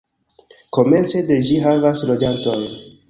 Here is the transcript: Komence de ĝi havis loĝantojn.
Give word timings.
Komence 0.77 1.21
de 1.31 1.37
ĝi 1.49 1.59
havis 1.67 2.05
loĝantojn. 2.13 2.67